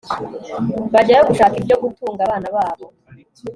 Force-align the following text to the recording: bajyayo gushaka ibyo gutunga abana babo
bajyayo 0.93 1.23
gushaka 1.31 1.53
ibyo 1.61 1.75
gutunga 1.83 2.21
abana 2.27 2.47
babo 2.55 2.85